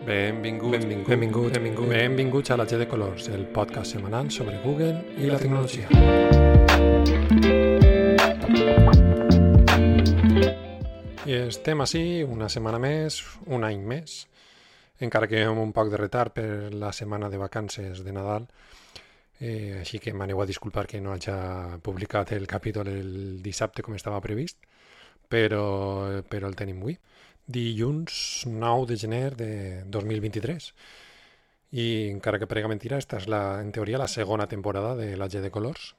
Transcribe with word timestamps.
Benvinguts, 0.00 0.78
benvinguts, 0.78 1.08
benvinguts, 1.08 1.52
benvinguts, 1.52 1.88
benvinguts 1.90 2.50
a 2.50 2.56
la 2.56 2.64
G 2.64 2.78
de 2.78 2.88
Colors, 2.88 3.28
el 3.28 3.44
podcast 3.52 3.92
setmanal 3.92 4.30
sobre 4.30 4.56
Google 4.62 5.04
i 5.20 5.28
la 5.28 5.36
tecnologia. 5.36 5.90
I 11.28 11.36
estem 11.36 11.84
així 11.84 12.24
una 12.24 12.48
setmana 12.48 12.80
més, 12.80 13.20
un 13.52 13.68
any 13.68 13.84
més, 13.84 14.22
encara 15.04 15.28
que 15.28 15.44
amb 15.44 15.60
un 15.60 15.76
poc 15.76 15.92
de 15.92 16.00
retard 16.00 16.32
per 16.32 16.48
la 16.72 16.94
setmana 16.96 17.28
de 17.28 17.44
vacances 17.44 18.00
de 18.00 18.16
Nadal, 18.16 18.48
eh, 19.38 19.82
així 19.82 20.00
que 20.00 20.16
m'aneu 20.16 20.40
a 20.40 20.48
disculpar 20.48 20.86
que 20.88 21.04
no 21.04 21.12
hagi 21.12 21.36
publicat 21.84 22.32
el 22.32 22.48
capítol 22.48 22.88
el 22.88 23.42
dissabte 23.44 23.84
com 23.84 24.00
estava 24.00 24.24
previst, 24.24 24.64
però, 25.30 26.20
però 26.28 26.50
el 26.50 26.58
tenim 26.58 26.82
avui 26.82 26.98
dilluns 27.50 28.44
9 28.46 28.86
de 28.86 28.96
gener 28.96 29.36
de 29.36 29.82
2023. 29.86 30.72
I 31.70 31.86
encara 32.10 32.38
que 32.38 32.48
prega 32.50 32.70
mentira, 32.70 32.98
esta 32.98 33.18
és 33.18 33.28
la, 33.30 33.60
en 33.62 33.70
teoria 33.74 33.98
la 33.98 34.10
segona 34.10 34.46
temporada 34.50 34.96
de 34.98 35.16
la 35.18 35.28
G 35.30 35.42
de 35.42 35.52
Colors, 35.54 35.94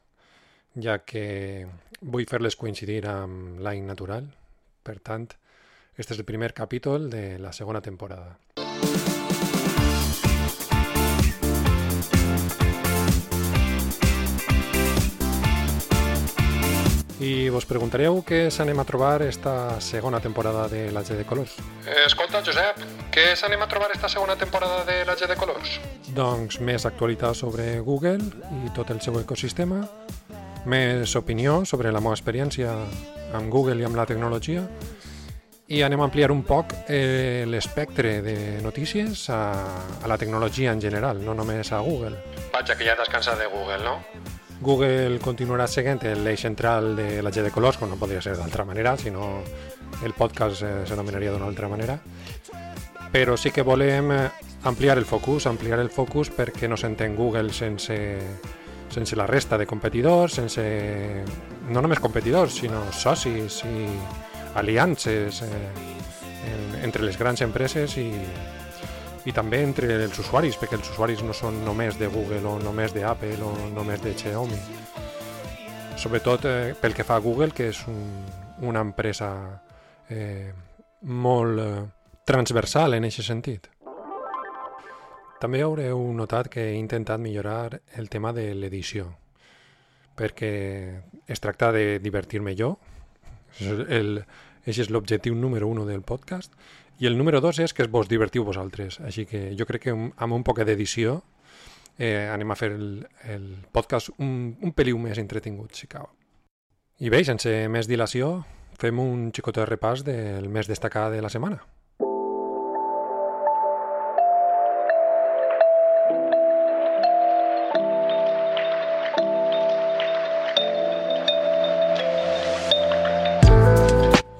ja 0.75 0.99
que 1.03 1.67
vull 2.01 2.27
fer-les 2.27 2.59
coincidir 2.59 3.03
amb 3.07 3.59
l'any 3.63 3.83
natural. 3.87 4.27
Per 4.83 4.99
tant, 4.99 5.27
este 5.95 6.15
és 6.15 6.19
el 6.19 6.27
primer 6.27 6.53
capítol 6.57 7.09
de 7.11 7.37
la 7.39 7.53
segona 7.55 7.83
temporada. 7.83 8.37
I 17.21 17.51
vos 17.53 17.67
preguntareu 17.69 18.15
què 18.25 18.47
s'anem 18.49 18.79
a 18.81 18.85
trobar 18.87 19.21
esta 19.21 19.75
segona 19.77 20.17
temporada 20.19 20.63
de 20.71 20.87
la 20.89 21.03
G 21.05 21.19
de 21.19 21.25
Colors. 21.29 21.53
Escolta, 22.07 22.41
Josep, 22.41 22.79
què 23.13 23.35
s'anem 23.37 23.61
a 23.61 23.67
trobar 23.69 23.91
esta 23.93 24.09
segona 24.09 24.33
temporada 24.41 24.79
de 24.87 25.03
la 25.05 25.13
G 25.13 25.29
de 25.29 25.37
Colors? 25.37 25.75
Doncs 26.17 26.57
més 26.65 26.87
actualitat 26.89 27.37
sobre 27.37 27.77
Google 27.85 28.25
i 28.65 28.73
tot 28.73 28.89
el 28.89 29.03
seu 29.05 29.19
ecosistema, 29.21 29.83
més 30.65 31.13
opinió 31.13 31.61
sobre 31.69 31.93
la 31.93 32.01
meva 32.01 32.17
experiència 32.17 32.73
amb 33.37 33.53
Google 33.53 33.77
i 33.83 33.85
amb 33.85 34.01
la 34.01 34.09
tecnologia, 34.09 34.65
i 35.69 35.85
anem 35.85 36.01
a 36.01 36.09
ampliar 36.09 36.33
un 36.33 36.41
poc 36.41 36.73
eh, 36.89 37.45
l'espectre 37.45 38.17
de 38.25 38.37
notícies 38.65 39.29
a, 39.29 39.43
a 40.01 40.09
la 40.09 40.17
tecnologia 40.17 40.73
en 40.73 40.81
general, 40.81 41.21
no 41.21 41.37
només 41.37 41.69
a 41.71 41.85
Google. 41.85 42.17
Vaja, 42.49 42.73
que 42.73 42.89
ja 42.89 42.97
t'has 42.97 43.13
cansat 43.13 43.37
de 43.37 43.45
Google, 43.53 43.83
no? 43.85 43.99
Google 44.61 45.17
continuarà 45.19 45.65
seguint 45.65 46.03
l'eix 46.21 46.43
central 46.45 46.93
de 46.95 47.21
la 47.25 47.31
G 47.33 47.41
de 47.41 47.51
colors, 47.51 47.79
com 47.81 47.89
no 47.89 47.97
podria 47.97 48.21
ser 48.21 48.35
d'altra 48.37 48.65
manera, 48.65 48.93
sinó 48.97 49.41
el 50.05 50.13
podcast 50.13 50.61
eh, 50.61 50.71
s'anomenaria 50.85 51.33
d'una 51.33 51.49
altra 51.49 51.69
manera. 51.69 51.97
Però 53.11 53.35
sí 53.35 53.49
que 53.51 53.65
volem 53.65 54.13
eh, 54.13 54.21
ampliar 54.69 54.99
el 55.01 55.05
focus, 55.09 55.49
ampliar 55.49 55.81
el 55.81 55.89
focus 55.89 56.29
perquè 56.37 56.69
no 56.69 56.77
s'entén 56.77 57.17
Google 57.17 57.49
sense, 57.53 57.97
sense 58.93 59.17
la 59.17 59.25
resta 59.25 59.57
de 59.57 59.65
competidors, 59.65 60.37
sense 60.37 60.63
no 61.73 61.81
només 61.81 61.99
competidors, 61.99 62.61
sinó 62.61 62.85
socis 62.93 63.63
i 63.65 63.89
aliances 64.61 65.41
eh, 65.41 65.67
en, 66.45 66.83
entre 66.85 67.01
les 67.01 67.17
grans 67.17 67.41
empreses 67.41 67.97
i, 67.97 68.11
i 69.25 69.33
també 69.35 69.61
entre 69.61 69.89
els 70.07 70.17
usuaris, 70.19 70.57
perquè 70.57 70.79
els 70.79 70.89
usuaris 70.93 71.21
no 71.25 71.33
són 71.37 71.59
només 71.65 71.97
de 71.99 72.09
Google 72.09 72.41
o 72.49 72.57
només 72.61 72.93
d'Apple 72.95 73.37
o 73.45 73.51
només 73.75 74.01
de 74.01 74.15
Xiaomi. 74.17 74.57
Sobretot 76.01 76.47
eh, 76.49 76.73
pel 76.79 76.95
que 76.97 77.05
fa 77.05 77.19
a 77.19 77.21
Google, 77.21 77.51
que 77.53 77.69
és 77.69 77.83
un, 77.87 77.99
una 78.65 78.81
empresa 78.81 79.29
eh, 80.09 80.49
molt 81.05 81.61
eh, 81.61 81.83
transversal 82.25 82.97
en 82.97 83.05
aquest 83.05 83.27
sentit. 83.27 83.69
També 85.41 85.61
haureu 85.65 86.01
notat 86.13 86.51
que 86.53 86.67
he 86.69 86.77
intentat 86.77 87.21
millorar 87.21 87.79
el 87.97 88.09
tema 88.13 88.33
de 88.33 88.51
l'edició, 88.53 89.07
perquè 90.17 90.51
es 91.25 91.41
tracta 91.41 91.71
de 91.73 91.97
divertir-me 92.01 92.53
jo, 92.57 92.75
el, 93.61 94.21
és 94.65 94.89
l'objectiu 94.89 95.35
número 95.35 95.67
uno 95.67 95.85
del 95.85 96.03
podcast, 96.05 96.53
i 97.01 97.07
el 97.09 97.17
número 97.17 97.41
dos 97.41 97.57
és 97.57 97.73
que 97.73 97.87
vos 97.89 98.05
divertiu 98.05 98.43
vosaltres. 98.45 98.99
Així 99.01 99.25
que 99.25 99.47
jo 99.57 99.65
crec 99.65 99.87
que 99.87 99.93
amb 99.97 100.35
un 100.35 100.43
poc 100.45 100.61
d'edició 100.61 101.15
eh, 101.97 102.29
anem 102.29 102.53
a 102.53 102.57
fer 102.59 102.69
el, 102.75 103.07
el 103.25 103.47
podcast 103.73 104.13
un, 104.21 104.53
un 104.61 104.73
peliu 104.77 105.01
més 105.01 105.17
entretingut, 105.17 105.73
si 105.73 105.89
cau. 105.89 106.11
I 107.01 107.09
bé, 107.09 107.23
sense 107.25 107.49
més 107.73 107.89
dilació, 107.89 108.43
fem 108.77 109.01
un 109.01 109.31
xicot 109.33 109.57
de 109.57 109.65
repàs 109.65 110.05
del 110.05 110.45
més 110.53 110.69
destacat 110.69 111.09
de 111.15 111.25
la 111.25 111.33
setmana. 111.33 111.57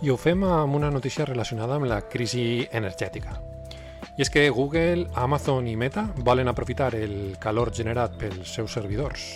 I 0.02 0.10
ho 0.10 0.16
fem 0.18 0.42
amb 0.42 0.74
una 0.74 0.90
notícia 0.90 1.28
relacionada 1.30 1.76
amb 1.78 1.86
la 1.86 2.00
crisi 2.10 2.66
energètica. 2.74 3.36
I 4.18 4.24
és 4.26 4.32
que 4.34 4.48
Google, 4.50 5.06
Amazon 5.14 5.68
i 5.70 5.76
Meta 5.78 6.08
volen 6.26 6.50
aprofitar 6.50 6.96
el 6.98 7.38
calor 7.40 7.70
generat 7.70 8.16
pels 8.18 8.50
seus 8.58 8.74
servidors. 8.74 9.28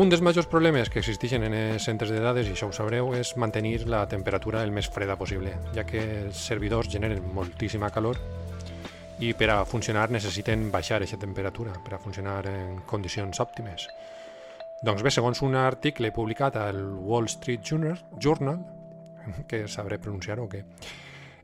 Un 0.00 0.08
dels 0.08 0.24
majors 0.24 0.48
problemes 0.48 0.88
que 0.88 1.02
existeixen 1.04 1.44
en 1.44 1.58
els 1.58 1.84
centres 1.84 2.08
de 2.08 2.24
dades, 2.24 2.48
i 2.48 2.56
això 2.56 2.70
ho 2.70 2.72
sabreu, 2.72 3.12
és 3.12 3.34
mantenir 3.36 3.84
la 3.84 4.06
temperatura 4.08 4.64
el 4.64 4.72
més 4.72 4.88
freda 4.88 5.18
possible, 5.20 5.58
ja 5.76 5.84
que 5.84 6.00
els 6.22 6.40
servidors 6.48 6.88
generen 6.88 7.28
moltíssima 7.36 7.92
calor 7.92 8.16
i 9.20 9.34
per 9.36 9.52
a 9.52 9.62
funcionar 9.68 10.08
necessiten 10.08 10.70
baixar 10.72 11.02
aquesta 11.02 11.20
temperatura, 11.20 11.76
per 11.84 11.98
a 11.98 12.00
funcionar 12.00 12.46
en 12.48 12.78
condicions 12.88 13.44
òptimes. 13.44 13.90
Doncs 14.82 15.04
bé, 15.04 15.12
segons 15.12 15.44
un 15.44 15.54
article 15.54 16.10
publicat 16.10 16.56
al 16.58 16.80
Wall 16.96 17.28
Street 17.28 17.60
Journal, 17.62 18.64
que 19.48 19.66
sabré 19.68 19.98
pronunciar-ho, 19.98 20.48
que 20.48 20.64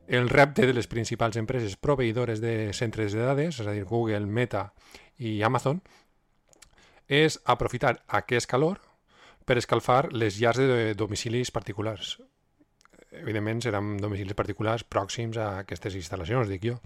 el 0.09 0.29
repte 0.29 0.65
de 0.65 0.73
les 0.73 0.87
principals 0.89 1.37
empreses 1.37 1.77
proveïdores 1.77 2.41
de 2.41 2.73
centres 2.73 3.13
de 3.13 3.21
dades, 3.21 3.59
és 3.61 3.67
a 3.67 3.75
dir, 3.75 3.85
Google, 3.85 4.25
Meta 4.25 4.71
i 5.21 5.43
Amazon, 5.45 5.83
és 7.09 7.39
aprofitar 7.45 7.99
aquest 8.07 8.49
calor 8.49 8.81
per 9.45 9.57
escalfar 9.57 10.11
les 10.13 10.37
llars 10.41 10.61
de 10.61 10.93
domicilis 10.97 11.51
particulars. 11.53 12.17
Evidentment, 13.21 13.61
seran 13.65 13.95
domicilis 13.97 14.37
particulars 14.37 14.85
pròxims 14.85 15.37
a 15.37 15.49
aquestes 15.63 15.97
instal·lacions, 15.97 16.49
dic 16.49 16.67
jo. 16.69 16.77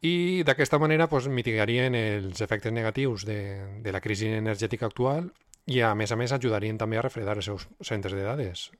I 0.00 0.40
d'aquesta 0.48 0.78
manera 0.80 1.08
pues, 1.12 1.28
mitigarien 1.28 1.96
els 1.96 2.40
efectes 2.40 2.72
negatius 2.72 3.26
de, 3.28 3.40
de 3.84 3.92
la 3.92 4.00
crisi 4.00 4.30
energètica 4.32 4.88
actual 4.88 5.28
i, 5.68 5.82
a 5.84 5.92
més 5.94 6.12
a 6.12 6.16
més, 6.16 6.32
ajudarien 6.32 6.80
també 6.80 6.96
a 6.96 7.04
refredar 7.04 7.36
els 7.36 7.50
seus 7.50 7.68
centres 7.84 8.16
de 8.16 8.24
dades. 8.24 8.70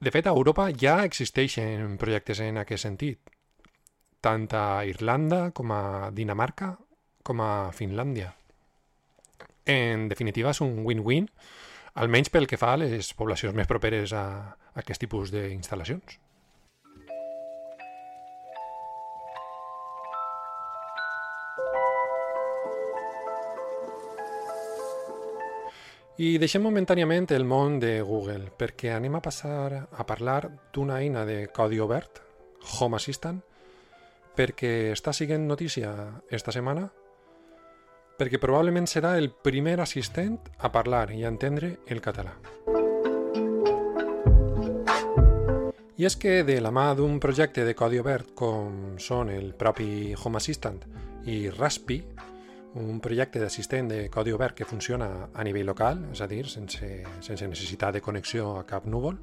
De 0.00 0.10
fet, 0.10 0.26
a 0.26 0.32
Europa 0.32 0.70
ja 0.72 1.02
existeixen 1.04 1.98
projectes 2.00 2.40
en 2.40 2.56
aquest 2.62 2.86
sentit, 2.86 3.18
tant 4.24 4.46
a 4.56 4.82
Irlanda 4.88 5.50
com 5.52 5.72
a 5.76 6.08
Dinamarca 6.16 6.70
com 7.22 7.42
a 7.44 7.68
Finlàndia. 7.76 8.30
En 9.68 10.08
definitiva, 10.08 10.54
és 10.56 10.62
un 10.64 10.80
win-win, 10.88 11.28
almenys 12.00 12.32
pel 12.32 12.48
que 12.48 12.56
fa 12.56 12.72
a 12.72 12.80
les 12.80 13.12
poblacions 13.12 13.52
més 13.56 13.68
properes 13.68 14.16
a, 14.16 14.24
aquest 14.80 15.04
tipus 15.04 15.34
d'instal·lacions. 15.34 16.16
I 26.20 26.34
deixem 26.36 26.60
momentàniament 26.60 27.30
el 27.32 27.46
món 27.48 27.78
de 27.80 28.02
Google, 28.04 28.50
perquè 28.60 28.90
anem 28.92 29.14
a 29.16 29.22
passar 29.24 29.86
a 29.88 30.04
parlar 30.04 30.50
d'una 30.68 30.98
eina 31.00 31.22
de 31.24 31.46
codi 31.48 31.78
obert, 31.80 32.20
Home 32.76 32.98
Assistant, 32.98 33.38
perquè 34.36 34.90
està 34.92 35.14
siguent 35.16 35.46
notícia 35.48 35.94
esta 36.28 36.52
setmana, 36.52 36.90
perquè 38.20 38.36
probablement 38.36 38.84
serà 38.84 39.14
el 39.16 39.30
primer 39.32 39.78
assistent 39.80 40.36
a 40.58 40.68
parlar 40.68 41.06
i 41.16 41.24
a 41.24 41.32
entendre 41.32 41.78
el 41.88 42.04
català. 42.04 42.36
I 45.96 46.04
és 46.04 46.18
que 46.20 46.42
de 46.44 46.58
la 46.60 46.68
mà 46.68 46.90
d'un 47.00 47.16
projecte 47.16 47.64
de 47.64 47.72
codi 47.72 47.96
obert 47.96 48.34
com 48.36 48.98
són 49.00 49.32
el 49.32 49.54
propi 49.56 50.12
Home 50.20 50.36
Assistant 50.36 50.84
i 51.24 51.46
Raspi, 51.48 52.02
un 52.74 53.00
projecte 53.02 53.40
d'assistent 53.42 53.88
de 53.90 54.08
codi 54.10 54.32
obert 54.32 54.54
que 54.54 54.64
funciona 54.64 55.30
a 55.34 55.44
nivell 55.44 55.66
local, 55.66 56.04
és 56.12 56.20
a 56.22 56.28
dir, 56.30 56.44
sense, 56.48 56.86
sense 57.20 57.48
necessitat 57.48 57.96
de 57.96 58.02
connexió 58.04 58.56
a 58.58 58.66
cap 58.66 58.86
núvol. 58.86 59.18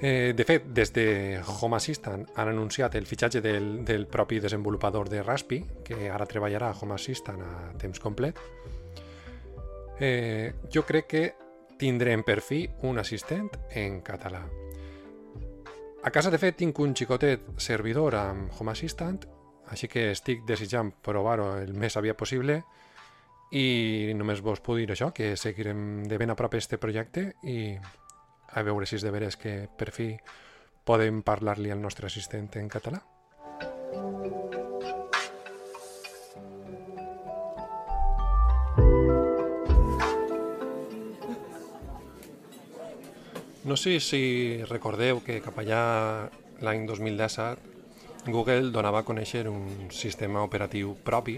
Eh, 0.00 0.32
de 0.36 0.44
fet, 0.44 0.66
des 0.74 0.92
de 0.92 1.40
Home 1.60 1.76
Assistant 1.76 2.24
han 2.36 2.48
anunciat 2.48 2.94
el 2.96 3.06
fitxatge 3.06 3.40
del, 3.40 3.84
del 3.84 4.06
propi 4.06 4.40
desenvolupador 4.40 5.08
de 5.08 5.22
Raspi, 5.22 5.62
que 5.84 6.10
ara 6.10 6.26
treballarà 6.26 6.72
a 6.72 6.78
Home 6.80 6.96
Assistant 6.96 7.40
a 7.44 7.54
temps 7.80 8.00
complet. 8.00 8.40
Eh, 10.00 10.52
jo 10.72 10.82
crec 10.84 11.08
que 11.08 11.24
tindrem 11.78 12.24
per 12.24 12.40
fi 12.40 12.64
un 12.82 12.98
assistent 12.98 13.48
en 13.74 14.00
català. 14.02 14.42
A 16.04 16.10
casa, 16.12 16.30
de 16.30 16.38
fet, 16.38 16.58
tinc 16.60 16.78
un 16.84 16.92
xicotet 16.92 17.46
servidor 17.56 18.16
amb 18.18 18.52
Home 18.60 18.72
Assistant, 18.72 19.22
així 19.74 19.90
que 19.90 20.10
estic 20.14 20.44
desitjant 20.46 20.92
provar-ho 21.04 21.50
el 21.60 21.74
més 21.74 21.98
aviat 21.98 22.18
possible 22.18 22.60
i 23.54 24.14
només 24.16 24.42
vos 24.42 24.62
puc 24.64 24.80
dir 24.80 24.88
això, 24.90 25.10
que 25.14 25.34
seguirem 25.36 26.04
de 26.08 26.18
ben 26.18 26.32
a 26.32 26.38
prop 26.38 26.54
este 26.58 26.78
projecte 26.78 27.34
i 27.42 27.74
a 28.54 28.62
veure 28.66 28.86
si 28.86 28.96
és 28.98 29.04
de 29.04 29.12
veres 29.14 29.36
que 29.38 29.66
per 29.78 29.90
fi 29.94 30.14
podem 30.84 31.22
parlar-li 31.26 31.72
al 31.74 31.82
nostre 31.82 32.06
assistent 32.06 32.50
en 32.60 32.70
català. 32.70 33.02
No 43.64 43.78
sé 43.80 43.96
si 44.04 44.62
recordeu 44.68 45.22
que 45.24 45.40
cap 45.40 45.56
allà 45.62 45.84
l'any 46.60 46.84
2017 46.86 47.73
Google 48.26 48.70
donava 48.72 49.02
a 49.02 49.06
conèixer 49.06 49.44
un 49.50 49.90
sistema 49.92 50.42
operatiu 50.44 50.94
propi 51.04 51.36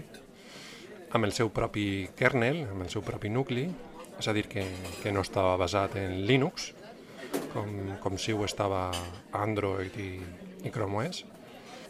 amb 1.11 1.27
el 1.27 1.33
seu 1.35 1.49
propi 1.51 2.07
kernel, 2.15 2.63
amb 2.71 2.85
el 2.85 2.91
seu 2.91 3.03
propi 3.03 3.31
nucli, 3.31 3.67
és 4.17 4.27
a 4.27 4.33
dir, 4.33 4.47
que, 4.49 4.63
que 5.03 5.11
no 5.11 5.23
estava 5.23 5.55
basat 5.59 5.97
en 5.99 6.21
Linux, 6.27 6.71
com, 7.53 7.69
com 8.03 8.17
si 8.19 8.33
ho 8.33 8.43
estava 8.47 8.89
Android 9.35 9.95
i, 10.01 10.11
i 10.63 10.73
Chrome 10.73 11.03
OS. 11.03 11.23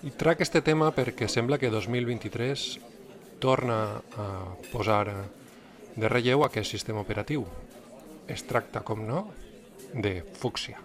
I 0.06 0.14
trac 0.18 0.44
este 0.46 0.62
tema 0.62 0.92
perquè 0.94 1.30
sembla 1.30 1.58
que 1.58 1.72
2023 1.74 2.68
torna 3.42 3.80
a 4.18 4.28
posar 4.72 5.08
de 5.96 6.10
relleu 6.10 6.46
aquest 6.46 6.74
sistema 6.74 7.02
operatiu. 7.02 7.46
Es 8.28 8.44
tracta, 8.46 8.84
com 8.86 9.06
no, 9.08 9.28
de 9.94 10.22
fúcsia. 10.38 10.82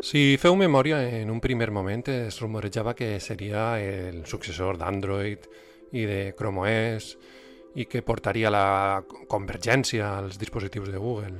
Si 0.00 0.38
feu 0.40 0.56
memòria, 0.56 1.02
en 1.20 1.28
un 1.28 1.42
primer 1.44 1.68
moment 1.76 2.06
es 2.08 2.38
rumorejava 2.40 2.94
que 2.96 3.18
seria 3.20 3.74
el 3.76 4.24
successor 4.24 4.78
d'Android 4.80 5.44
i 5.92 6.06
de 6.08 6.20
Chrome 6.38 6.62
OS 6.64 7.10
i 7.76 7.84
que 7.84 8.00
portaria 8.00 8.48
la 8.48 9.04
convergència 9.28 10.08
als 10.16 10.38
dispositius 10.40 10.88
de 10.88 10.98
Google. 10.98 11.36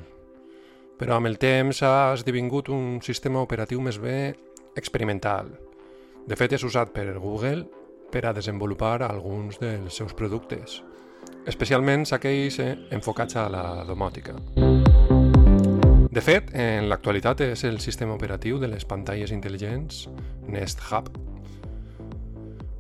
Però 1.01 1.17
amb 1.17 1.31
el 1.31 1.39
temps 1.41 1.81
ha 1.89 2.13
esdevingut 2.13 2.69
un 2.69 3.01
sistema 3.01 3.41
operatiu 3.41 3.81
més 3.81 3.97
bé 3.97 4.35
experimental. 4.77 5.49
De 6.29 6.37
fet, 6.37 6.53
és 6.53 6.67
usat 6.67 6.93
per 6.93 7.09
Google 7.17 7.65
per 8.13 8.27
a 8.29 8.35
desenvolupar 8.37 8.99
alguns 9.09 9.57
dels 9.63 9.97
seus 9.97 10.13
productes, 10.13 10.83
especialment 11.49 12.05
aquells 12.13 12.61
enfocats 12.93 13.41
a 13.41 13.49
la 13.49 13.65
domòtica. 13.89 14.37
De 16.11 16.19
fet, 16.19 16.49
en 16.59 16.89
l'actualitat 16.91 17.39
és 17.45 17.61
el 17.69 17.77
sistema 17.79 18.17
operatiu 18.17 18.57
de 18.59 18.67
les 18.67 18.83
pantalles 18.83 19.31
intel·ligents 19.31 20.09
Nest 20.51 20.83
Hub. 20.89 21.07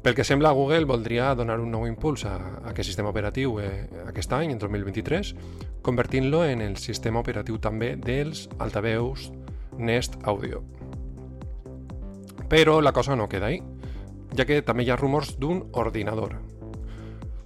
Pel 0.03 0.17
que 0.19 0.25
sembla, 0.27 0.50
Google 0.50 0.88
voldria 0.91 1.29
donar 1.38 1.61
un 1.62 1.71
nou 1.71 1.87
impuls 1.87 2.25
a 2.27 2.32
aquest 2.73 2.91
sistema 2.91 3.12
operatiu 3.12 3.61
eh, 3.62 3.87
aquest 4.11 4.35
any, 4.35 4.50
en 4.50 4.59
2023, 4.59 5.31
convertint-lo 5.87 6.43
en 6.43 6.65
el 6.67 6.75
sistema 6.82 7.23
operatiu 7.23 7.61
també 7.62 7.93
dels 7.94 8.49
altaveus 8.59 9.31
Nest 9.79 10.19
Audio. 10.25 10.65
Però 12.50 12.81
la 12.83 12.91
cosa 12.91 13.15
no 13.15 13.31
queda 13.31 13.53
ahí, 13.53 13.62
ja 14.35 14.43
que 14.43 14.59
també 14.67 14.83
hi 14.83 14.91
ha 14.91 14.99
rumors 14.99 15.37
d'un 15.38 15.69
ordinador. 15.71 16.35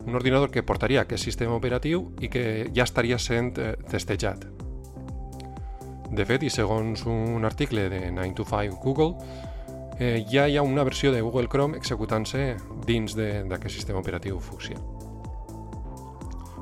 Un 0.07 0.17
ordinador 0.17 0.49
que 0.49 0.65
portaria 0.65 1.05
aquest 1.05 1.29
sistema 1.29 1.61
operatiu 1.61 2.15
i 2.25 2.33
que 2.33 2.71
ja 2.73 2.89
estaria 2.89 3.21
sent 3.21 3.59
eh, 3.61 3.75
testejat. 3.91 4.64
De 6.15 6.23
fet, 6.23 6.45
i 6.47 6.51
segons 6.53 7.01
un 7.11 7.43
article 7.43 7.89
de 7.91 8.13
9 8.15 8.35
to 8.39 8.45
5 8.47 8.77
Google, 8.85 9.17
eh, 9.99 10.25
ja 10.31 10.47
hi 10.47 10.57
ha 10.57 10.63
una 10.63 10.85
versió 10.87 11.11
de 11.11 11.21
Google 11.21 11.49
Chrome 11.51 11.77
executant-se 11.77 12.55
dins 12.87 13.17
d'aquest 13.17 13.75
sistema 13.75 13.99
operatiu 13.99 14.39
Fuchsia. 14.39 14.79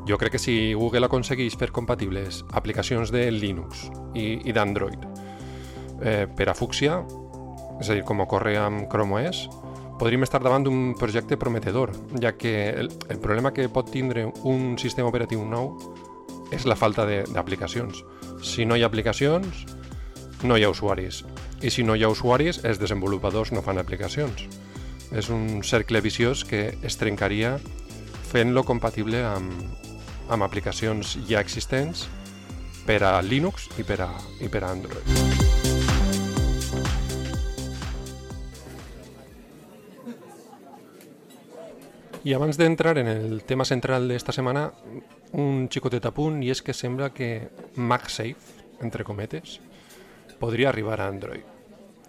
Jo 0.08 0.16
crec 0.18 0.32
que 0.34 0.40
si 0.40 0.72
Google 0.72 1.06
aconsegueix 1.06 1.58
fer 1.60 1.68
compatibles 1.70 2.40
aplicacions 2.56 3.12
de 3.12 3.26
Linux 3.30 3.84
i, 4.14 4.40
i 4.48 4.56
d'Android 4.56 5.04
eh, 6.00 6.24
per 6.26 6.48
a 6.48 6.56
Fuchsia, 6.56 7.02
és 7.76 7.90
a 7.90 7.98
dir, 7.98 8.06
com 8.08 8.24
ocorre 8.24 8.56
amb 8.56 8.88
Chrome 8.88 9.20
OS, 9.20 9.44
podríem 10.00 10.24
estar 10.24 10.40
davant 10.40 10.64
d'un 10.64 10.96
projecte 10.98 11.36
prometedor, 11.36 11.92
ja 12.24 12.32
que 12.40 12.70
el, 12.70 12.88
el 13.12 13.20
problema 13.20 13.52
que 13.52 13.68
pot 13.68 13.92
tindre 13.92 14.30
un 14.48 14.78
sistema 14.80 15.12
operatiu 15.12 15.44
nou 15.44 15.76
és 16.52 16.64
la 16.64 16.76
falta 16.76 17.04
d'aplicacions. 17.04 18.00
Si 18.42 18.66
no 18.66 18.76
hi 18.76 18.82
ha 18.82 18.90
aplicacions, 18.90 19.64
no 20.42 20.58
hi 20.58 20.64
ha 20.66 20.70
usuaris. 20.72 21.22
I 21.62 21.70
si 21.70 21.84
no 21.86 21.94
hi 21.94 22.02
ha 22.02 22.10
usuaris, 22.10 22.60
els 22.66 22.82
desenvolupadors 22.82 23.52
no 23.54 23.62
fan 23.62 23.78
aplicacions. 23.78 24.48
És 25.14 25.30
un 25.30 25.62
cercle 25.62 26.02
viciós 26.02 26.42
que 26.48 26.72
es 26.82 26.98
trencaria 26.98 27.54
fent-lo 28.32 28.64
compatible 28.66 29.22
amb, 29.28 29.52
amb 30.28 30.42
aplicacions 30.42 31.16
ja 31.28 31.40
existents 31.44 32.08
per 32.86 33.02
a 33.06 33.20
Linux 33.22 33.70
i 33.78 33.86
per 33.86 34.00
a, 34.08 34.10
i 34.42 34.50
per 34.50 34.64
a 34.64 34.72
Android. 34.74 35.61
I 42.24 42.34
abans 42.34 42.54
d'entrar 42.54 42.98
en 42.98 43.08
el 43.10 43.42
tema 43.42 43.64
central 43.66 44.06
d'esta 44.06 44.30
setmana, 44.30 44.68
un 45.34 45.64
xicotet 45.66 46.04
a 46.06 46.12
punt, 46.14 46.36
i 46.46 46.52
és 46.54 46.60
que 46.62 46.74
sembla 46.76 47.10
que 47.10 47.48
MagSafe, 47.74 48.62
entre 48.86 49.02
cometes, 49.02 49.56
podria 50.38 50.68
arribar 50.70 51.00
a 51.00 51.08
Android. 51.10 51.42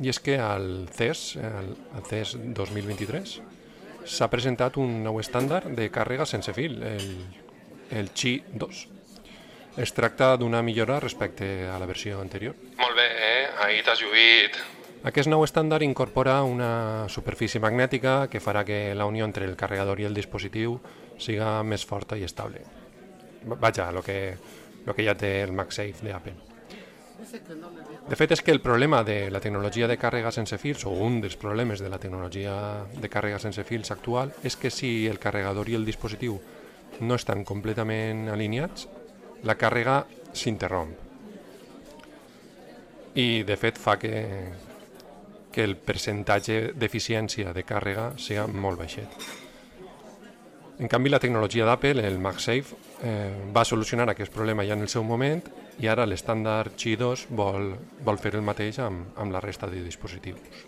I 0.06 0.12
és 0.13 0.19
que 0.21 0.38
al 0.38 0.86
CES, 0.94 1.24
al, 1.42 1.74
CES 2.06 2.36
2023, 2.54 3.33
s'ha 4.06 4.30
presentat 4.30 4.77
un 4.77 5.00
nou 5.01 5.18
estàndard 5.18 5.74
de 5.74 5.89
càrrega 5.89 6.30
sense 6.30 6.54
fil, 6.54 6.77
el, 6.86 7.09
el 7.89 8.13
Qi 8.13 8.36
2. 8.54 8.86
Es 9.81 9.98
tracta 9.98 10.36
d'una 10.38 10.62
millora 10.62 11.00
respecte 11.01 11.66
a 11.66 11.81
la 11.81 11.89
versió 11.89 12.21
anterior. 12.21 12.54
Molt 12.77 13.01
bé, 13.01 13.09
eh? 13.09 13.44
Ahí 13.66 13.81
t'has 13.81 14.06
lluït. 14.06 14.62
Aquest 15.03 15.27
nou 15.27 15.41
estàndard 15.44 15.83
incorpora 15.83 16.38
una 16.47 17.09
superfície 17.11 17.59
magnètica 17.59 18.29
que 18.31 18.39
farà 18.39 18.61
que 18.63 18.95
la 18.95 19.03
unió 19.05 19.25
entre 19.27 19.44
el 19.44 19.57
carregador 19.59 20.00
i 20.00 20.07
el 20.07 20.15
dispositiu 20.15 20.77
siga 21.19 21.57
més 21.67 21.83
forta 21.83 22.15
i 22.15 22.23
estable. 22.23 22.63
Vaja, 23.59 23.89
el 23.91 24.00
que, 24.05 24.17
lo 24.85 24.95
que 24.95 25.03
ja 25.03 25.17
té 25.19 25.41
el 25.44 25.51
MagSafe 25.51 26.07
d'Apple. 26.07 26.38
De 28.07 28.15
fet, 28.15 28.31
és 28.31 28.41
que 28.41 28.55
el 28.55 28.63
problema 28.63 29.03
de 29.03 29.29
la 29.31 29.44
tecnologia 29.44 29.87
de 29.92 29.99
càrrega 29.99 30.31
sense 30.31 30.57
fils, 30.57 30.87
o 30.87 30.95
un 30.95 31.19
dels 31.23 31.35
problemes 31.39 31.83
de 31.83 31.92
la 31.92 31.99
tecnologia 31.99 32.56
de 32.95 33.11
càrrega 33.11 33.44
sense 33.44 33.63
fils 33.68 33.92
actual, 33.92 34.31
és 34.44 34.56
que 34.56 34.71
si 34.71 35.06
el 35.11 35.19
carregador 35.19 35.68
i 35.68 35.75
el 35.75 35.87
dispositiu 35.87 36.39
no 37.04 37.19
estan 37.19 37.44
completament 37.44 38.30
alineats, 38.31 38.87
la 39.44 39.59
càrrega 39.59 40.06
s'interromp. 40.31 40.95
I, 43.13 43.44
de 43.44 43.56
fet, 43.59 43.78
fa 43.78 43.99
que, 44.01 44.13
que 45.54 45.64
el 45.64 45.78
percentatge 45.78 46.74
d'eficiència 46.76 47.54
de 47.54 47.64
càrrega 47.64 48.12
sigui 48.18 48.45
molt 48.57 48.81
baixet. 48.81 49.24
En 50.81 50.90
canvi, 50.90 51.12
la 51.14 51.19
tecnologia 51.22 51.68
d'Apple, 51.69 52.02
el 52.02 52.18
MagSafe, 52.19 52.80
eh, 53.06 53.52
va 53.54 53.64
solucionar 53.64 54.10
aquest 54.10 54.33
problema 54.33 54.66
ja 54.66 54.74
en 54.74 54.81
el 54.81 54.90
seu 54.90 55.06
moment 55.06 55.44
i 55.80 55.88
ara 55.88 56.07
l'estàndard 56.10 56.74
Qi 56.76 56.98
2 56.98 57.28
vol, 57.30 57.76
vol 58.04 58.18
fer 58.19 58.33
el 58.36 58.45
mateix 58.45 58.81
amb, 58.81 59.14
amb 59.16 59.31
la 59.31 59.42
resta 59.45 59.69
de 59.69 59.83
dispositius. 59.86 60.66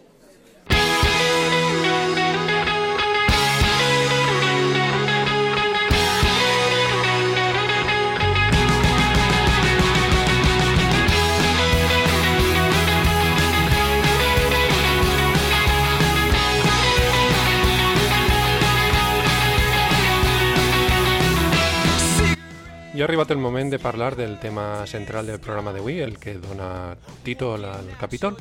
I 22.95 23.01
ha 23.01 23.03
arribat 23.09 23.31
el 23.33 23.41
moment 23.43 23.67
de 23.67 23.77
parlar 23.77 24.15
del 24.15 24.37
tema 24.39 24.85
central 24.87 25.27
del 25.27 25.41
programa 25.43 25.73
d'avui, 25.75 25.97
el 25.99 26.13
que 26.15 26.37
dona 26.39 26.95
títol 27.25 27.65
al 27.67 27.89
capítol. 27.99 28.37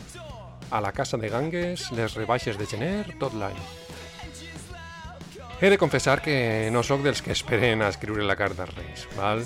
A 0.70 0.78
la 0.80 0.92
casa 0.94 1.18
de 1.18 1.26
Ganges, 1.28 1.88
les 1.90 2.14
rebaixes 2.14 2.54
de 2.54 2.68
gener, 2.70 3.16
tot 3.18 3.34
l'any. 3.34 3.58
He 5.58 5.72
de 5.72 5.78
confessar 5.78 6.20
que 6.22 6.70
no 6.70 6.84
sóc 6.86 7.02
dels 7.02 7.18
que 7.18 7.34
esperen 7.34 7.82
a 7.82 7.90
escriure 7.90 8.22
la 8.22 8.38
carta 8.38 8.62
als 8.62 8.76
Reis, 8.78 9.08
val? 9.18 9.42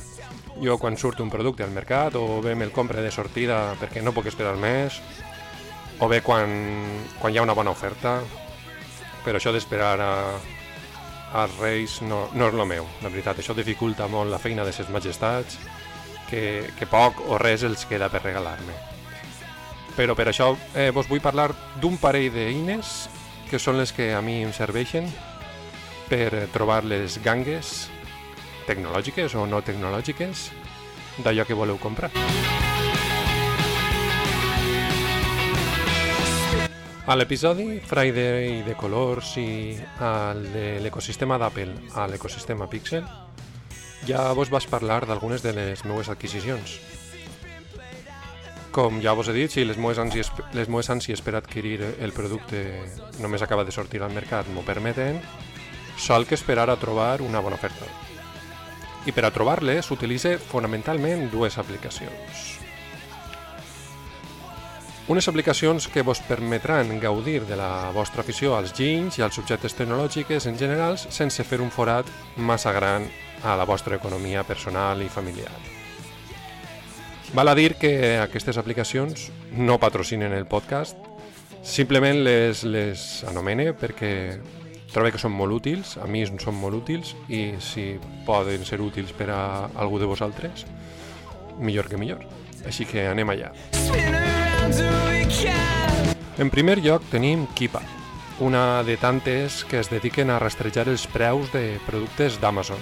Jo 0.61 0.77
quan 0.77 1.01
surt 1.01 1.25
un 1.25 1.33
producte 1.33 1.65
al 1.65 1.73
mercat 1.73 2.21
o 2.21 2.43
bé 2.45 2.53
me'l 2.53 2.77
compre 2.77 3.01
de 3.01 3.15
sortida 3.15 3.79
perquè 3.81 4.05
no 4.05 4.13
puc 4.13 4.29
esperar 4.29 4.59
més, 4.61 5.01
o 6.05 6.09
bé 6.13 6.21
quan, 6.21 6.53
quan 7.17 7.33
hi 7.33 7.41
ha 7.41 7.49
una 7.49 7.57
bona 7.57 7.73
oferta, 7.73 8.19
però 9.25 9.41
això 9.41 9.57
d'esperar 9.57 9.97
a, 10.05 10.13
als 11.33 11.57
Reis 11.59 12.01
no, 12.03 12.29
no 12.35 12.49
és 12.49 12.55
el 12.55 12.67
meu, 12.67 12.87
la 13.03 13.11
veritat. 13.13 13.41
Això 13.41 13.57
dificulta 13.57 14.09
molt 14.09 14.31
la 14.33 14.41
feina 14.41 14.65
de 14.65 14.73
ses 14.73 14.91
majestats 14.93 15.59
que, 16.29 16.71
que 16.79 16.89
poc 16.89 17.23
o 17.29 17.39
res 17.41 17.65
els 17.67 17.85
queda 17.89 18.11
per 18.13 18.23
regalar-me. 18.25 18.77
Però 19.97 20.15
per 20.15 20.29
això 20.31 20.53
eh, 20.75 20.91
vos 20.95 21.09
vull 21.11 21.25
parlar 21.25 21.51
d'un 21.83 21.99
parell 21.99 22.31
d'eines 22.35 23.09
que 23.51 23.59
són 23.59 23.81
les 23.81 23.93
que 23.97 24.13
a 24.15 24.23
mi 24.23 24.43
em 24.45 24.53
serveixen 24.53 25.09
per 26.09 26.49
trobar 26.53 26.85
les 26.85 27.19
gangues 27.25 27.89
tecnològiques 28.69 29.35
o 29.35 29.49
no 29.49 29.65
tecnològiques 29.65 30.49
d'allò 31.25 31.49
que 31.49 31.57
voleu 31.57 31.81
comprar. 31.83 32.13
A 37.09 37.15
l'episodi 37.17 37.79
Friday 37.81 38.59
de 38.67 38.75
colors 38.77 39.31
i 39.41 39.79
al 40.05 40.43
l'ecosistema 40.85 41.39
d'Apple 41.41 41.95
a 41.97 42.05
l'ecosistema 42.05 42.67
Pixel 42.69 43.07
ja 44.05 44.27
vos 44.37 44.51
vas 44.53 44.67
parlar 44.69 45.07
d'algunes 45.09 45.41
de 45.41 45.55
les 45.57 45.87
meues 45.89 46.11
adquisicions. 46.13 46.75
Com 48.77 49.01
ja 49.01 49.17
vos 49.17 49.33
he 49.33 49.37
dit, 49.39 49.49
si 49.49 49.65
les 49.65 49.81
meues 49.81 49.97
ànsies, 49.97 50.29
les 50.53 51.25
per 51.25 51.35
adquirir 51.41 51.81
el 51.97 52.13
producte 52.13 52.85
només 53.25 53.41
acaba 53.41 53.65
de 53.65 53.73
sortir 53.73 54.05
al 54.05 54.13
mercat 54.13 54.45
m'ho 54.53 54.69
permeten, 54.69 55.23
sol 55.97 56.29
que 56.29 56.37
esperar 56.37 56.69
a 56.69 56.77
trobar 56.77 57.23
una 57.23 57.41
bona 57.41 57.57
oferta. 57.57 57.89
I 59.09 59.17
per 59.17 59.25
a 59.25 59.33
trobar-les 59.33 59.89
s'utilitza 59.89 60.37
fonamentalment 60.37 61.31
dues 61.33 61.57
aplicacions. 61.57 62.68
Unes 65.09 65.27
aplicacions 65.27 65.89
que 65.89 66.03
vos 66.03 66.21
permetran 66.21 67.01
gaudir 67.01 67.47
de 67.49 67.57
la 67.57 67.89
vostra 67.97 68.21
afició 68.21 68.53
als 68.59 68.75
ginys 68.77 69.17
i 69.17 69.23
als 69.25 69.39
objectes 69.41 69.73
tecnològics 69.73 70.45
en 70.51 70.59
general 70.61 70.99
sense 71.01 71.47
fer 71.49 71.63
un 71.65 71.73
forat 71.73 72.05
massa 72.37 72.75
gran 72.77 73.07
a 73.41 73.57
la 73.57 73.65
vostra 73.65 73.97
economia 73.97 74.45
personal 74.45 75.01
i 75.01 75.09
familiar. 75.09 75.55
Val 77.33 77.49
a 77.49 77.57
dir 77.57 77.77
que 77.81 78.19
aquestes 78.21 78.61
aplicacions 78.61 79.31
no 79.57 79.81
patrocinen 79.81 80.37
el 80.37 80.45
podcast, 80.45 81.01
simplement 81.65 82.21
les, 82.21 82.65
les 82.69 83.25
anomene 83.33 83.73
perquè 83.73 84.13
trobo 84.93 85.09
que 85.09 85.25
són 85.25 85.33
molt 85.33 85.57
útils, 85.57 85.97
a 85.97 86.05
mi 86.05 86.27
són 86.29 86.61
molt 86.61 86.83
útils 86.83 87.17
i 87.33 87.55
si 87.65 87.95
poden 88.29 88.61
ser 88.69 88.83
útils 88.85 89.17
per 89.17 89.33
a 89.33 89.43
algú 89.73 90.05
de 90.05 90.13
vosaltres, 90.13 90.69
millor 91.57 91.89
que 91.89 91.97
millor. 91.97 92.29
Així 92.69 92.85
que 92.85 93.09
anem 93.09 93.33
allà. 93.33 93.55
En 96.39 96.51
primer 96.51 96.79
lloc 96.79 97.03
tenim 97.11 97.49
Kipa, 97.55 97.81
una 98.39 98.85
de 98.87 98.97
tantes 98.97 99.65
que 99.67 99.81
es 99.81 99.91
dediquen 99.91 100.31
a 100.31 100.39
rastrejar 100.39 100.87
els 100.87 101.07
preus 101.11 101.51
de 101.51 101.81
productes 101.87 102.39
d'Amazon. 102.39 102.79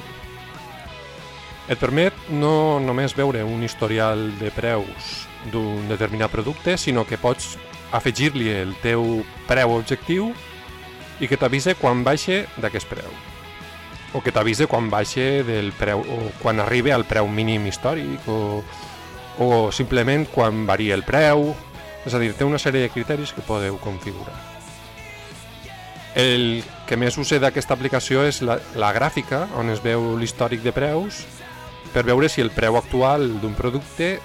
Et 1.73 1.81
permet 1.81 2.15
no 2.29 2.79
només 2.85 3.17
veure 3.17 3.47
un 3.49 3.65
historial 3.65 4.29
de 4.39 4.53
preus 4.53 5.25
d'un 5.53 5.89
determinat 5.89 6.31
producte, 6.31 6.77
sinó 6.77 7.07
que 7.09 7.17
pots 7.17 7.57
afegir-li 7.97 8.53
el 8.53 8.77
teu 8.83 9.25
preu 9.49 9.73
objectiu 9.79 10.35
i 11.21 11.31
que 11.31 11.39
t'avise 11.41 11.75
quan 11.81 12.05
baixe 12.05 12.45
d'aquest 12.61 12.93
preu 12.93 13.15
o 14.13 14.21
que 14.21 14.33
t'avise 14.33 14.67
quan 14.69 14.91
baixe 14.91 15.43
del 15.45 15.73
preu 15.77 16.01
o 16.01 16.19
quan 16.43 16.61
arribi 16.61 16.93
al 16.93 17.05
preu 17.09 17.29
mínim 17.29 17.67
històric 17.69 18.29
o, 18.29 18.63
o 19.41 19.49
simplement 19.73 20.27
quan 20.33 20.65
varia 20.69 20.97
el 20.97 21.05
preu 21.05 21.55
és 22.07 22.15
a 22.15 22.21
dir, 22.23 22.33
té 22.39 22.47
una 22.47 22.61
sèrie 22.63 22.87
de 22.87 22.93
criteris 22.95 23.35
que 23.35 23.45
podeu 23.45 23.81
configurar. 23.83 24.37
El 26.17 26.63
que 26.89 26.97
més 26.97 27.19
us 27.21 27.35
d'aquesta 27.43 27.75
aplicació 27.75 28.23
és 28.25 28.41
la, 28.41 28.57
la 28.79 28.93
gràfica, 28.97 29.45
on 29.59 29.69
es 29.75 29.83
veu 29.85 30.15
l'històric 30.17 30.63
de 30.65 30.73
preus, 30.73 31.27
per 31.93 32.07
veure 32.07 32.31
si 32.33 32.41
el 32.41 32.55
preu 32.55 32.79
actual 32.79 33.29
d'un 33.43 33.55
producte 33.59 34.17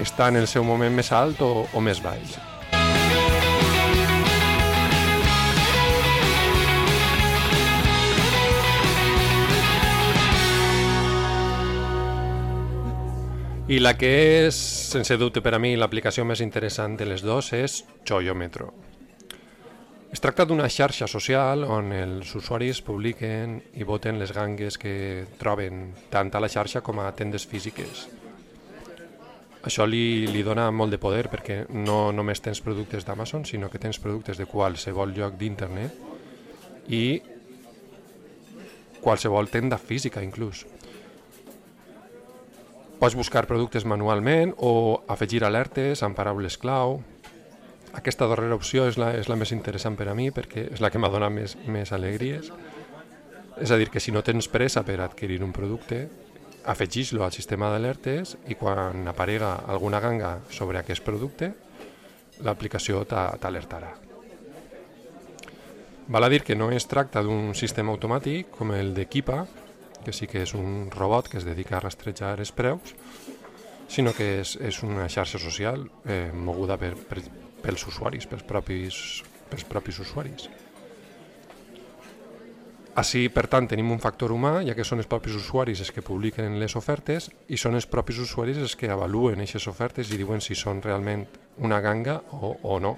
està 0.00 0.28
en 0.28 0.36
el 0.36 0.48
seu 0.48 0.64
moment 0.64 0.92
més 0.92 1.12
alt 1.12 1.40
o, 1.40 1.66
o 1.72 1.80
més 1.80 2.02
baix. 2.04 2.36
I 13.70 13.76
la 13.78 13.92
que 13.94 14.08
és, 14.48 14.56
sense 14.90 15.14
dubte 15.14 15.38
per 15.46 15.52
a 15.54 15.58
mi, 15.62 15.76
l'aplicació 15.78 16.24
més 16.26 16.40
interessant 16.42 16.96
de 16.98 17.06
les 17.06 17.22
dues 17.22 17.52
és 17.54 17.76
Choyometro. 18.02 18.72
Es 20.10 20.18
tracta 20.18 20.42
d'una 20.42 20.66
xarxa 20.66 21.06
social 21.06 21.62
on 21.62 21.92
els 21.94 22.32
usuaris 22.34 22.80
publiquen 22.82 23.60
i 23.78 23.86
voten 23.86 24.18
les 24.18 24.32
gangues 24.34 24.74
que 24.74 24.94
troben 25.38 25.84
tant 26.10 26.34
a 26.34 26.40
la 26.42 26.50
xarxa 26.50 26.82
com 26.82 26.98
a 26.98 27.12
tendes 27.14 27.46
físiques. 27.46 28.08
Això 29.62 29.86
li, 29.86 30.26
li 30.26 30.42
dona 30.42 30.66
molt 30.74 30.90
de 30.90 30.98
poder 30.98 31.28
perquè 31.30 31.60
no 31.70 32.00
només 32.10 32.42
tens 32.42 32.58
productes 32.66 33.06
d'Amazon, 33.06 33.46
sinó 33.46 33.70
que 33.70 33.78
tens 33.78 34.02
productes 34.02 34.42
de 34.42 34.50
qualsevol 34.50 35.14
lloc 35.14 35.38
d'internet 35.38 36.90
i 36.90 37.04
qualsevol 38.98 39.46
tenda 39.46 39.78
física 39.78 40.26
inclús. 40.26 40.66
Pots 43.00 43.14
buscar 43.16 43.46
productes 43.48 43.86
manualment 43.88 44.50
o 44.60 45.00
afegir 45.08 45.40
alertes 45.46 46.02
amb 46.04 46.18
paraules 46.18 46.58
clau. 46.60 46.98
Aquesta 47.96 48.26
darrera 48.28 48.58
opció 48.58 48.84
és 48.90 48.98
la, 49.00 49.14
és 49.16 49.30
la 49.30 49.38
més 49.40 49.54
interessant 49.56 49.96
per 49.96 50.10
a 50.12 50.14
mi 50.14 50.28
perquè 50.28 50.66
és 50.74 50.82
la 50.84 50.90
que 50.92 51.00
m'ha 51.00 51.08
donat 51.08 51.32
més, 51.32 51.54
més 51.64 51.94
alegries. 51.96 52.50
És 53.56 53.72
a 53.72 53.78
dir, 53.80 53.88
que 53.88 54.04
si 54.04 54.12
no 54.12 54.20
tens 54.20 54.50
pressa 54.52 54.84
per 54.84 54.98
adquirir 55.00 55.40
un 55.40 55.54
producte, 55.56 56.02
afegis-lo 56.68 57.24
al 57.24 57.32
sistema 57.32 57.70
d'alertes 57.72 58.36
i 58.52 58.58
quan 58.60 59.08
aparega 59.08 59.54
alguna 59.64 60.00
ganga 60.04 60.36
sobre 60.52 60.82
aquest 60.82 61.00
producte, 61.00 61.54
l'aplicació 62.44 63.06
t'alertarà. 63.08 63.94
Val 66.10 66.28
a 66.28 66.28
dir 66.28 66.42
que 66.44 66.56
no 66.58 66.68
es 66.74 66.84
tracta 66.90 67.24
d'un 67.24 67.54
sistema 67.56 67.96
automàtic 67.96 68.52
com 68.58 68.76
el 68.76 68.92
de 68.92 69.08
Kipa, 69.08 69.46
que 70.04 70.14
sí 70.16 70.28
que 70.30 70.44
és 70.46 70.54
un 70.56 70.88
robot 70.94 71.28
que 71.28 71.38
es 71.40 71.46
dedica 71.48 71.78
a 71.78 71.84
rastrejar 71.84 72.38
els 72.40 72.52
preus, 72.56 72.94
sinó 73.90 74.14
que 74.14 74.40
és, 74.40 74.54
és 74.62 74.82
una 74.86 75.08
xarxa 75.10 75.40
social 75.42 75.84
eh, 76.06 76.30
moguda 76.32 76.78
per, 76.80 76.94
per, 77.08 77.22
pels 77.60 77.86
usuaris, 77.90 78.26
pels 78.30 78.46
propis, 78.46 79.22
pels 79.50 79.66
propis 79.68 80.00
usuaris. 80.02 80.48
Així, 83.00 83.28
per 83.30 83.46
tant, 83.46 83.68
tenim 83.70 83.92
un 83.94 84.00
factor 84.02 84.32
humà, 84.34 84.58
ja 84.66 84.74
que 84.74 84.84
són 84.84 84.98
els 84.98 85.08
propis 85.10 85.36
usuaris 85.38 85.80
els 85.84 85.92
que 85.94 86.02
publiquen 86.02 86.58
les 86.58 86.74
ofertes 86.76 87.28
i 87.48 87.58
són 87.60 87.78
els 87.78 87.86
propis 87.86 88.18
usuaris 88.18 88.58
els 88.58 88.74
que 88.76 88.90
avaluen 88.90 89.40
aquestes 89.40 89.68
ofertes 89.70 90.10
i 90.10 90.18
diuen 90.18 90.42
si 90.42 90.56
són 90.58 90.82
realment 90.82 91.22
una 91.62 91.78
ganga 91.80 92.18
o, 92.34 92.56
o 92.62 92.80
no. 92.82 92.96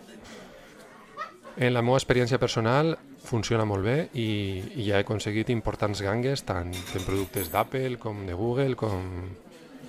En 1.56 1.74
la 1.74 1.82
meva 1.84 1.98
experiència 1.98 2.40
personal 2.40 2.94
funciona 3.26 3.66
molt 3.68 3.84
bé 3.84 3.96
i, 4.16 4.62
i 4.80 4.86
ja 4.86 4.98
he 4.98 5.04
aconseguit 5.04 5.50
importants 5.52 6.00
gangues 6.02 6.42
tant 6.48 6.72
en 6.72 7.04
productes 7.04 7.52
d'Apple 7.52 7.98
com 8.00 8.24
de 8.26 8.36
Google 8.38 8.76
com, 8.78 9.04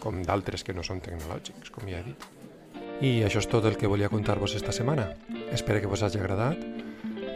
com 0.03 0.19
d'altres 0.27 0.65
que 0.67 0.75
no 0.75 0.83
són 0.83 0.99
tecnològics, 1.01 1.71
com 1.71 1.87
ja 1.87 2.01
he 2.01 2.07
dit. 2.09 2.27
I 3.03 3.23
això 3.27 3.39
és 3.41 3.49
tot 3.49 3.65
el 3.65 3.77
que 3.79 3.87
volia 3.87 4.11
contar-vos 4.11 4.53
esta 4.55 4.75
setmana. 4.75 5.09
Espero 5.51 5.79
que 5.81 5.89
vos 5.89 6.03
hagi 6.03 6.19
agradat. 6.19 6.59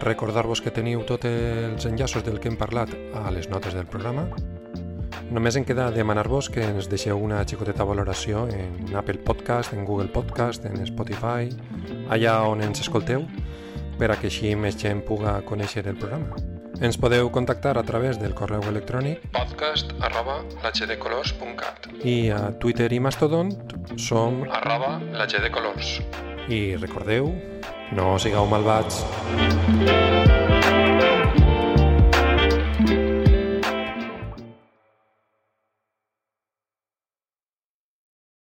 Recordar-vos 0.04 0.62
que 0.62 0.72
teniu 0.76 1.02
tots 1.08 1.26
els 1.26 1.88
enllaços 1.90 2.24
del 2.24 2.40
que 2.40 2.52
hem 2.52 2.60
parlat 2.60 2.94
a 3.18 3.32
les 3.34 3.50
notes 3.50 3.74
del 3.74 3.88
programa. 3.90 4.28
Només 5.32 5.58
em 5.60 5.66
queda 5.68 5.90
demanar-vos 5.92 6.48
que 6.54 6.64
ens 6.64 6.88
deixeu 6.88 7.20
una 7.20 7.42
xicoteta 7.48 7.84
valoració 7.88 8.46
en 8.48 8.94
Apple 8.96 9.20
Podcast, 9.28 9.74
en 9.74 9.84
Google 9.84 10.12
Podcast, 10.14 10.68
en 10.70 10.80
Spotify, 10.88 11.50
allà 12.14 12.38
on 12.48 12.64
ens 12.64 12.86
escolteu, 12.86 13.26
per 13.98 14.12
a 14.14 14.18
que 14.20 14.30
així 14.32 14.54
més 14.56 14.78
gent 14.80 15.02
puga 15.08 15.40
conèixer 15.48 15.86
el 15.88 15.98
programa. 15.98 16.38
Ens 16.78 16.98
podeu 17.02 17.32
contactar 17.34 17.74
a 17.78 17.84
través 17.84 18.20
del 18.22 18.36
correu 18.38 18.62
electrònic 18.70 19.24
podcast 19.34 19.96
arroba 20.06 20.44
lagdecolors.cat 20.62 21.90
i 22.06 22.30
a 22.30 22.52
Twitter 22.62 22.92
i 22.94 23.00
Mastodon 23.02 23.50
som 23.98 24.44
arroba 24.62 25.00
lagdecolors. 25.18 25.98
i 26.50 26.76
recordeu, 26.78 27.34
no 27.98 28.18
sigueu 28.22 28.46
malvats. 28.46 29.02